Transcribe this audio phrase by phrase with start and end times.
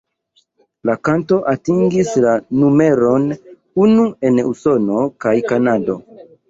[0.89, 3.31] La kanto atingis la numeron
[3.87, 6.05] unu en Usono kaj Kanado.